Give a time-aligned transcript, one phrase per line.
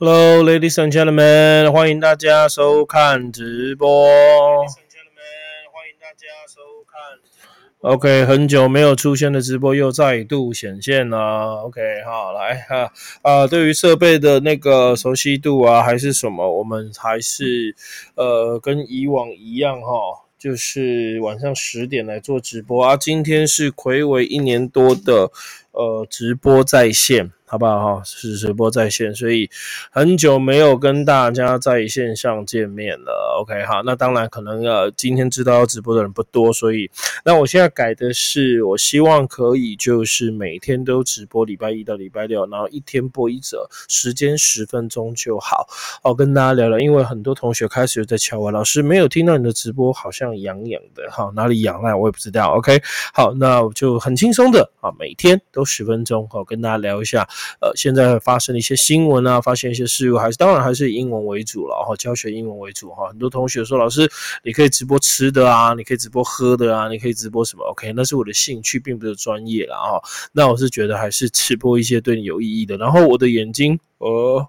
[0.00, 3.86] Hello, ladies and gentlemen，欢迎大家收看直播。
[3.86, 7.92] Ladies and gentlemen，欢迎大家收看。
[7.92, 11.62] OK，很久没有出现的直播又再度显现了。
[11.62, 17.76] OK，好，来哈啊，对于设备的那个熟悉度啊，还是什么，我们还是
[18.16, 20.24] 呃跟以往一样哈。
[20.36, 22.98] 就是晚上十点来做直播啊！
[22.98, 25.30] 今天是魁违一年多的
[25.70, 27.32] 呃直播在线。
[27.54, 28.02] 好不好哈？
[28.04, 29.48] 是直播在线，所以
[29.92, 33.38] 很久没有跟大家在线上见面了。
[33.40, 36.90] OK 好，那当然可能呃今天知道要直播的人不多，所以
[37.24, 45.68] 那我现在改的是，我希望可以就是每天都直播，礼拜一到礼拜六，然后一天播一则，时间十分钟就好。
[46.02, 52.56] 哦，跟大家聊聊，因为很多同学开始在敲我，老师没有听到你的直播，好像痒痒的哈，哪里痒那我也不知道。
[52.56, 57.28] OK 好，那我就很轻松的啊，每天都十分钟，好跟大家聊一下。
[57.60, 63.08] 呃，现在发生的一些新闻啊，发现一些事物，还是当然还是以英文为主了哈，教学英文为主哈。
[63.08, 64.10] 很多同学说，老师
[64.42, 70.02] 你可以直播吃的啊，你可以直播喝的啊，你可以直播什么？OK，那是我的兴趣，并不是专业了哈。
[70.32, 72.76] 那我是觉得还是直播一些对你有意义的。
[72.76, 74.46] 然后我的眼睛，呃。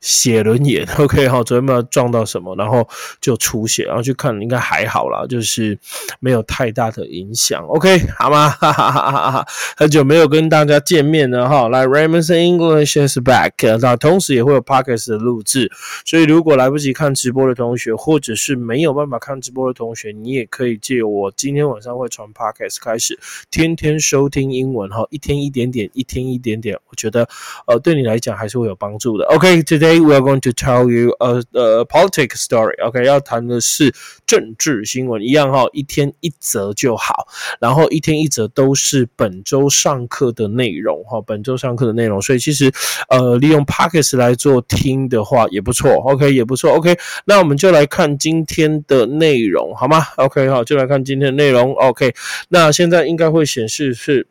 [0.00, 2.88] 血轮眼， OK 哈，昨天没有撞到什么，然后
[3.20, 5.78] 就出血，然后去看应该还好啦，就是
[6.20, 8.48] 没有太大的影响，OK 好吗？
[8.60, 15.70] 哈哈哈哈哈，很久没有跟大家见面了哈，来 Raymond English is back，那同时也会有 Podcast 的录制，
[16.06, 23.18] 所以如果来不及看直播的同学，或者是没有办法看直播的同学，你也可以借我今天晚上会传 Podcast 开始，
[23.50, 27.28] 天天收听英文哈，一天一点点，一天一点点，我觉得
[27.66, 29.89] 呃对你来讲还是会有帮助的，OK 今天。
[29.98, 32.80] We are going to tell you a a politics story.
[32.80, 33.92] OK，要谈的是
[34.26, 37.26] 政治新闻，一样哈，一天一则就好。
[37.60, 42.22] 然后一天一则都是本周上课的内容哈，本周上课的内容。
[42.22, 42.70] 所以其实
[43.08, 45.90] 呃，利用 Pockets 来做听的话也不错。
[45.94, 46.72] OK，也不错。
[46.74, 51.72] OK，那我们就来看今天的内容好吗？OK，好，就来看今天的内容。
[51.74, 52.14] OK，
[52.50, 54.28] 那现在应该会显示是。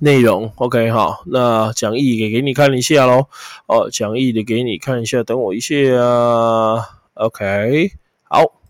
[0.00, 3.26] 内容 OK 哈，那讲义也给你看一下喽。
[3.66, 6.88] 哦，讲义的给你看一下，等我一下啊。
[7.14, 7.92] OK，
[8.24, 8.61] 好。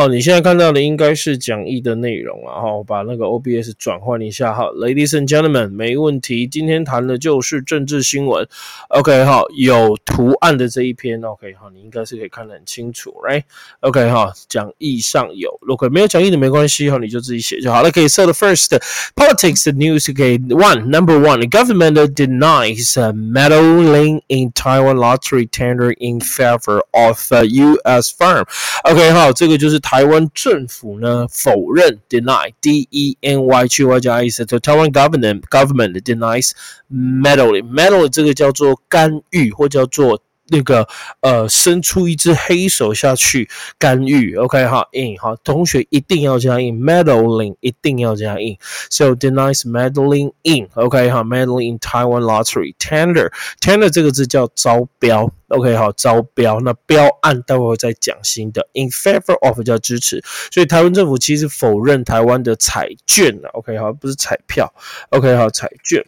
[0.00, 2.62] 哦，你现在看到的应该是讲义的内容啊！
[2.62, 6.46] 哈，我把那个 OBS 转换一下哈，Ladies and gentlemen，没问题。
[6.46, 8.48] 今天谈的就是政治新闻。
[8.88, 17.90] OK 哈，有图案的这一篇 OK 哈，你应该是可以看得很清楚，Right？OK 哈，讲义上有，如果没有讲义的没关系哈，你就自己写就好了。
[17.90, 18.68] 可以 So the first
[19.14, 26.80] politics news OK one number one government denies meddling in Taiwan lottery tender in favor
[26.92, 28.14] of U.S.
[28.16, 28.46] firm。
[28.84, 29.78] OK 哈，这个就是。
[29.90, 36.52] 台湾政府呢否认 deny d e n y 去外加 s，就台湾 government government denies
[36.88, 40.86] meddling meddling 这个叫做干预或叫做那个
[41.20, 48.56] 呃伸出一只黑手下去干预，OK 哈 in 好，同学一定要加 in meddling 一定要加 in
[48.90, 55.32] so denies meddling in，OK 哈 meddling in Taiwan lottery tender tender 这个字叫招标。
[55.48, 58.68] OK，好，招标那标案待会会再讲新的。
[58.72, 60.22] In favor of 叫支持，
[60.52, 63.50] 所以台湾政府其实否认台湾的彩券啊。
[63.54, 64.72] OK，好，不是彩票。
[65.08, 66.06] OK，好，彩券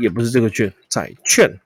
[0.00, 1.60] 也不是这个券，彩券。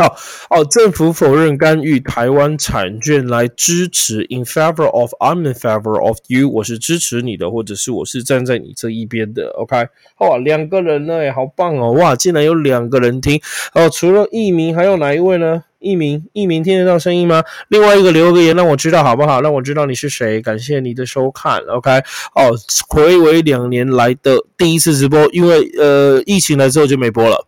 [0.00, 0.14] 哦
[0.48, 4.26] 哦，政府否认干预台湾产券来支持。
[4.30, 9.50] In favor of, I'm in favor of you，我是支持你的，或者是我是站在你这一边的。
[9.50, 9.88] OK，
[10.20, 13.38] 哇，两个人呢，好棒哦，哇，竟然有两个人听
[13.74, 15.64] 哦，除了艺名，还有哪一位呢？
[15.82, 17.42] 一名一名听得到声音吗？
[17.68, 19.40] 另外一个留个言让我知道好不好？
[19.40, 20.40] 让我知道你是谁。
[20.40, 21.58] 感谢你的收看。
[21.68, 21.90] OK，
[22.34, 22.52] 哦，
[22.88, 27.46] 回为两年来的第一次直播，因为呃疫情来之后就没播了。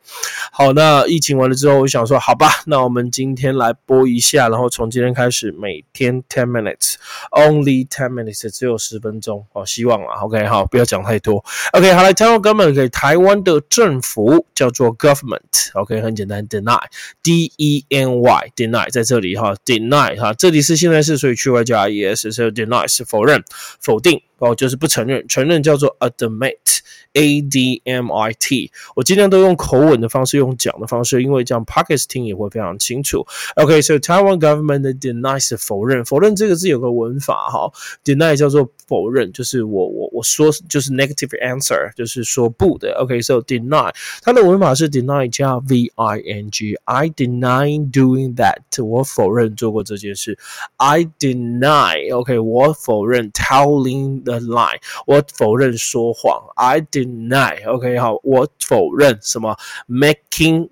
[0.50, 9.46] 好，那疫情完了之后，我想说好吧，那我们今天来播一下，然后从今天开始每天 ten minutes，only ten minutes，只有十分钟。
[9.52, 10.08] 哦，希望了。
[10.22, 11.44] OK，好，不要讲太多。
[11.72, 15.70] OK，好来，台湾 government 给台湾的政府叫做 government。
[15.74, 18.23] OK，很简单，deny，D E N。
[18.28, 23.42] Y deny 在这里哈，deny 哈，这里是现在式，所以去 y 加 e s，所以 deny 是否认、
[23.80, 33.25] 否定哦，就是不承认，承认叫做 admit。A D M I T，我尽量都用口吻的方式，用讲的方式，因为这样 Pockets 听也会非常清楚。
[33.55, 37.71] OK，so Taiwan government denies 否认，否认这个字有个文法哈，
[38.05, 42.93] deny 叫做否认，就是我我我说就是 negative answer，就是说不的。
[42.99, 50.37] OK，so deny 它的文法是 deny 加 V I N G，I deny doing that，我否认做过这件事。
[50.77, 56.42] I deny，OK，我否认 telling The lie，我否认说谎。
[56.56, 57.24] I deny。
[57.34, 59.56] deny，OK，好，我否认什么
[59.88, 60.68] making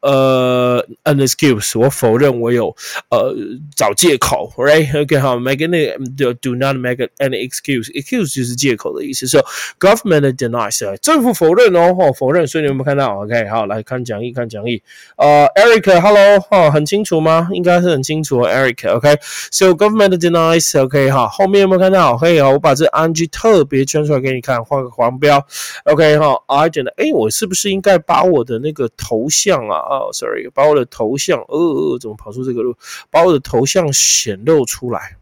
[0.00, 2.74] 呃，an excuse，我否认我有
[3.10, 3.32] 呃
[3.76, 5.94] 找借口，right？OK，好，make any
[6.40, 9.28] do not make any excuse，excuse 就是借口的意思。
[9.28, 9.44] So
[9.78, 14.82] government denies，政府否认哦，哦否认，所以你有没有看到？OK，好，来看讲义，看讲义。
[15.16, 17.48] 呃，Eric，Hello，哈，很清楚吗？
[17.52, 19.18] 应该是很清楚，Eric，OK。
[19.52, 22.16] So government denies，OK，哈，后面有没有看到？
[22.16, 25.46] 可以啊，我把这 ing 特别圈出来给你看，画个黄标
[25.84, 29.81] ，OK，哈，I 觉得，哎，我是不是应该把我的那个头像啊？
[29.82, 32.74] 哦，sorry，把我的头像，呃呃，怎么跑出这个路？
[33.10, 35.16] 把我的头像显露出来，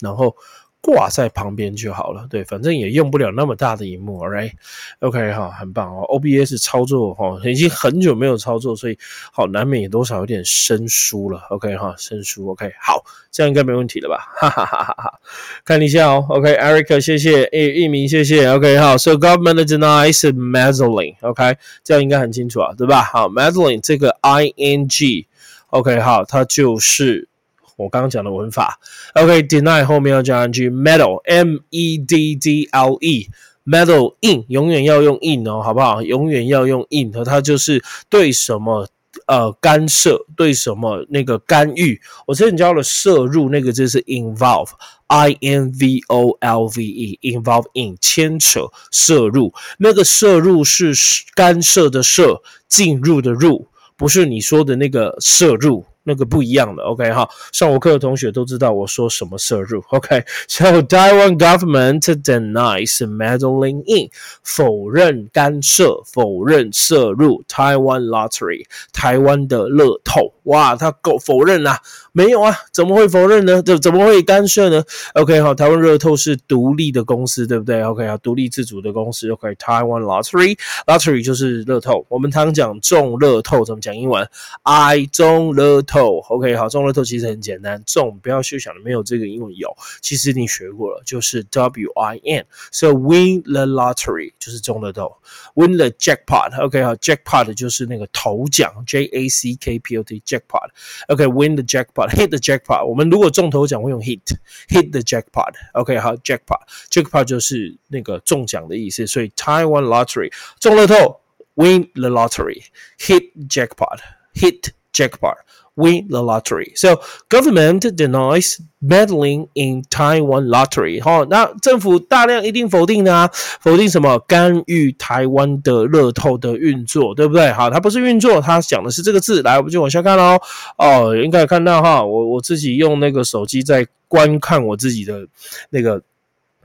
[0.00, 0.36] 然后
[0.86, 2.28] 挂在旁边就好了。
[2.30, 6.06] 对，反正也用不了那么大的荧幕，right？OK，哈，很棒哦。
[6.08, 8.96] OBS 操作哈，已经很久没有操作，所以
[9.32, 11.40] 好难免也多少有点生疏了。
[11.50, 12.48] OK，哈，生疏。
[12.50, 13.02] OK，好，
[13.32, 14.30] 这样应该没问题了吧？
[14.38, 15.18] 哈哈哈哈哈。
[15.64, 16.24] 看一下哦。
[16.28, 17.42] OK，Eric，谢谢。
[17.46, 18.48] 诶，一鸣，谢谢。
[18.50, 18.96] OK，好。
[18.96, 21.16] So government denies meddling。
[21.22, 23.02] OK，这样应该很清楚啊，对吧？
[23.02, 27.28] 好，meddling 这个 ing，OK，好，它就是
[27.76, 28.80] 我刚刚讲的文法。
[29.14, 36.02] OK，deny 后面要加 ing，meddle，m e d d l e，meddle in 永远要用 in 哦，好不好？
[36.02, 38.88] 永远要用 in，它就是对什么。
[39.26, 41.98] 呃，干涉对什么那个干预？
[42.26, 50.92] 我之前教了摄入那个字是 involve，i n v o l v e，involve in 牵扯摄入，那个摄入是
[51.34, 55.86] 干涉的涉，进入的入，不是你说的那个摄入。
[56.06, 60.24] 那个不一样的，OK 哈，上我课的同学都知道我说什么摄入，OK。
[60.48, 64.10] So Taiwan government denies meddling in，
[64.44, 71.80] 否认干涉，否认摄入 Taiwan lottery，台湾的乐透，哇，他够否认啊？
[72.12, 73.60] 没有啊，怎么会否认呢？
[73.62, 79.54] 怎怎么会干涉呢？OK 好，台湾乐透是独立的公司，对不对？OK 好，独立自主的公司，OK。
[79.56, 84.28] Taiwan lottery，lottery 就是乐透，我们常讲中乐透，怎么讲英文
[84.62, 85.95] ？I 中乐透。
[85.96, 95.16] 透，OK，好，中乐透其实很简单，中不要去想没有这个英文有，其实你学过了，就是 W I N，so win the lottery 就是中乐透
[95.54, 105.00] ，win the jackpot，OK，好，jackpot 就是那个头奖，J A C K P O T，jackpot，OK，win the jackpot，hit the jackpot，我们如果中头奖会用 hit，hit the
[105.00, 111.22] jackpot，OK，好，jackpot，jackpot 就是那个中奖的意思，所以 Taiwan lottery 中乐透
[111.54, 115.38] ，win the lottery，hit jackpot，hit jackpot。
[115.76, 116.72] Win the lottery.
[116.74, 121.02] So government denies meddling in Taiwan lottery.
[121.02, 123.30] 好，那政府大量一定否定的啊，
[123.60, 124.18] 否定什么？
[124.26, 127.52] 干预台湾的乐透的运作，对不对？
[127.52, 129.42] 好，它不是运作，它讲的是这个字。
[129.42, 130.38] 来，我们就往下看喽。
[130.78, 135.26] 哦，应该看到哈，我我自己用那个手机在观看我自己的
[135.70, 136.02] 那个。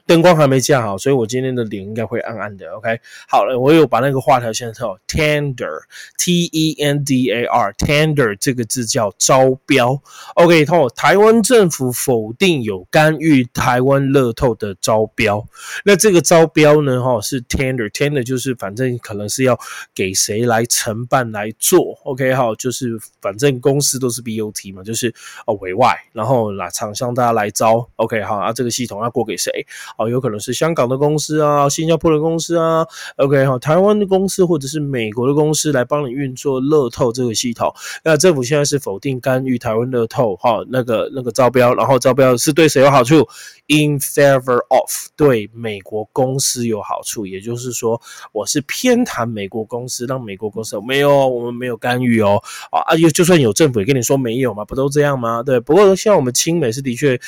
[0.05, 2.69] 灯光还没架好，所以我今天的脸应该会暗暗的。
[2.73, 4.97] OK，好了，我有把那个画条线透。
[5.07, 10.01] Tender，T E N D A R，Tender 这个字叫招标。
[10.35, 15.45] OK，透台湾政府否定有干预台湾乐透的招标。
[15.85, 19.59] 那这个招标呢，哈是 Tender，Tender 就是反正可能是要
[19.93, 21.99] 给谁来承办来做。
[22.03, 25.13] OK，好，就是反正公司都是 BOT 嘛，就是
[25.45, 27.87] 哦委外，然后拿厂商大家来招。
[27.97, 29.65] OK，好，啊这个系统要过给谁？
[29.97, 32.85] 哦，有可能是香港的公司啊，新加坡的公司啊
[33.17, 37.73] ，OK 哈，台湾的公司或者是美国的公司来帮你运作乐透这个系统。
[38.03, 43.27] 那政府现在是否定干预台湾乐透哈，那个那个招标，然后招标是对谁有好处
[43.67, 55.43] ？In favor of 对美国公司有好处，也就是说我是偏袒美国公司，让美国公司没有，我们没有干预哦啊啊，就就算有政府也跟你说没有嘛，不都这样吗？
[55.43, 57.19] 对，不过像我们亲美是的确。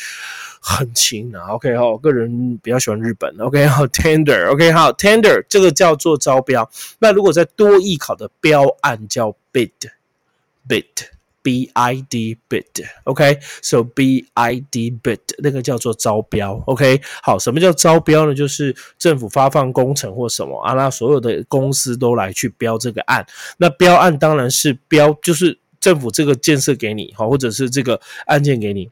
[0.65, 6.69] 很轻啊，OK 哈，个人比较喜欢日本，OK 好，tender，OK 好，tender 这个叫做招标。
[6.99, 18.33] 那如果在多艺考的标案叫 bid，bid，b i d bid，OK，so b i d bid 那个叫做招标，OK 好，什么叫招标呢？
[18.33, 23.25] 就是政府发放工程或什么啊，那所有的公司都来去标这个案。
[23.57, 28.89] 那标案当然是标，就是政府这个建设给你，好，或者是这个案件给你。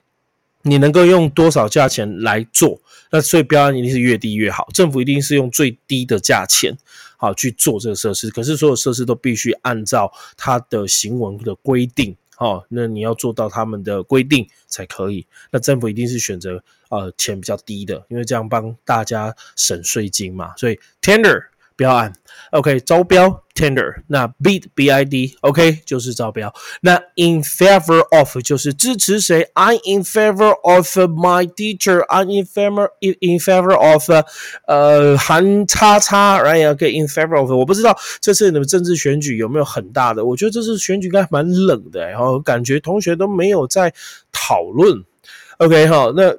[0.63, 2.79] 你能够用多少价钱来做？
[3.11, 4.67] 那所以标案一定是越低越好。
[4.73, 6.77] 政府一定是用最低的价钱，
[7.17, 8.29] 好去做这个设施。
[8.29, 15.27] 可是所有设施都必须按照它的行文的规定，哦，那你要做到他们的规定才可以。
[15.51, 20.55] 那政府一定是选择呃钱比较低的，因为这样帮大家省税金嘛。
[20.55, 21.43] 所以 tender
[21.81, 22.13] 标案。
[22.51, 26.53] OK，招标 tender，那 bid b i d OK 就是招标。
[26.81, 32.05] 那 in favor of 就是支持谁？I'm in favor of my teacher.
[32.07, 34.03] I'm in favor in favor of
[34.67, 40.23] 呃韩叉叉，right？OK，in favor of 我不知道这次你们政治选举有没有很大的？
[40.25, 43.93] 我觉得这次选举应该蛮冷的，然后感觉同学都没有在
[44.31, 45.03] 讨论。
[45.57, 46.35] OK，好，那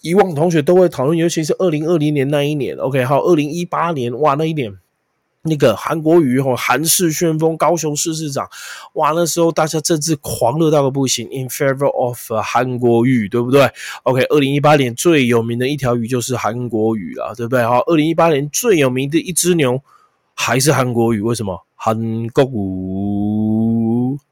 [0.00, 2.76] 以往同学都会讨论，尤其是二零二零年那一年。
[2.76, 4.78] OK，好，二零一八年，哇，那一年。
[5.44, 8.48] 那个韩国瑜吼，韩式旋风，高雄市市长，
[8.92, 13.68] 哇，那时候大家政治狂热到个不行，in favor of 韩国瑜，对不对
[14.04, 17.64] ？OK，二零一八年最有名的一条鱼就是韩国瑜啊，对不对？
[17.64, 19.82] 好，二零一八年最有名的一只牛
[20.32, 21.60] 还是韩国瑜，为什么？
[21.74, 21.96] 韩
[22.28, 22.48] 国瑜，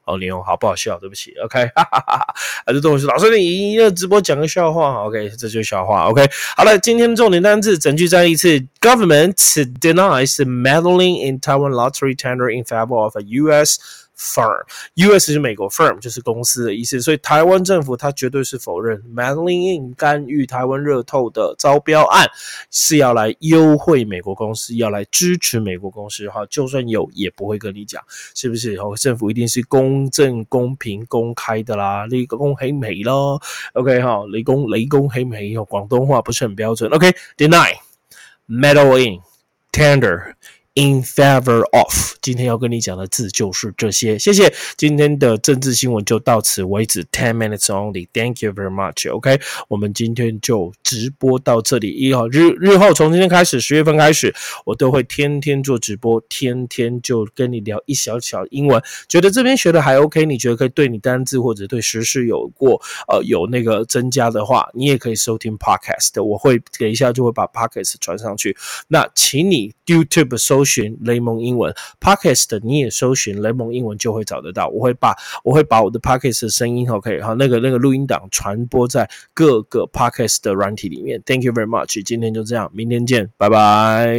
[0.03, 0.99] 好牛，好不好笑？
[0.99, 2.35] 对不起，OK，哈哈哈哈，
[2.67, 3.07] 还是这种事。
[3.07, 6.29] 老师，你一个直播讲个笑话，OK，这就是笑话，OK。
[6.57, 9.35] 好了，今天重点单词，整句再一次：Government
[9.81, 13.79] denies meddling in Taiwan lottery tender in favor of a U.S.
[14.21, 15.33] Firm，U.S.
[15.33, 22.29] 是美国，Firm 就是公司的意思，所以台湾政府它绝对是否认 meddling in 干预台湾热透的招标案
[22.71, 28.03] 是要来优惠美国公司，要来支持美国公司哈，就算有也不会跟你讲，
[28.35, 28.77] 是不是？
[28.77, 33.41] 哦，政府一定是公正、公平、公开的啦，立功黑美咯。
[33.73, 36.91] OK 哈，雷公雷公黑美，哦，广东话不是很标准。
[36.91, 40.35] OK，deny，meddle in，tender。
[40.77, 44.19] In favor of，今天要跟你讲的字就是这些。
[44.19, 47.05] 谢谢，今天的政治新闻就到此为止。
[47.13, 48.09] Ten minutes only.
[48.13, 49.11] Thank you very much.
[49.13, 51.91] OK，我们今天就直播到这里。
[51.91, 54.35] 一号日日后从今天开始，十月份开始，
[54.65, 58.83] 我都会天天做直播，天天就跟你聊一小小英文。
[59.09, 66.23] 觉得这边学的还 OK，你觉得可以对你单字或者对时事有过呃有那个增加的话，你也可以收听 Podcast。
[66.23, 68.57] 我会等一下就会把 Podcast 传上去。
[68.89, 70.31] 那请你 YouTube。
[70.41, 71.75] 搜寻雷蒙英文
[72.11, 74.67] Podcast，你也搜寻雷蒙英文就会找得到。
[74.69, 75.15] 我会把
[75.45, 81.23] 我会把我的 Podcast 的声音，OK，好，那个那个录音档传播在各个 Podcast 的软体里面。
[81.25, 84.17] Thank you very much，今天就这样，明天见，拜拜。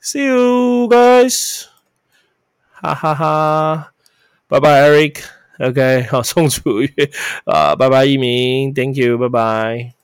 [0.00, 1.66] See you guys，
[2.70, 3.92] 哈哈哈，
[4.46, 6.90] 拜拜，Eric，OK，好，宋楚瑜
[7.44, 9.97] 啊，拜拜，一鸣，Thank you，拜拜。